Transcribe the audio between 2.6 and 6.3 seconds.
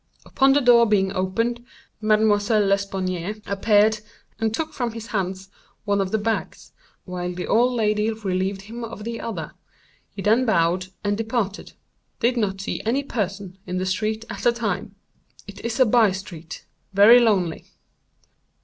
L. appeared and took from his hands one of the